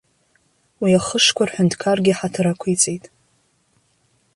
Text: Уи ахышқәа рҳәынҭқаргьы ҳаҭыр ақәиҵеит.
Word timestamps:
Уи 0.81 0.91
ахышқәа 0.99 1.43
рҳәынҭқаргьы 1.49 2.13
ҳаҭыр 2.17 2.47
ақәиҵеит. 2.51 3.05